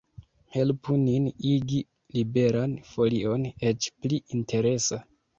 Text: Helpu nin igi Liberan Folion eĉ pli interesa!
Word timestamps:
Helpu 0.53 0.93
nin 1.01 1.25
igi 1.49 1.81
Liberan 2.15 2.73
Folion 2.93 3.45
eĉ 3.73 3.89
pli 3.99 4.19
interesa! 4.39 4.99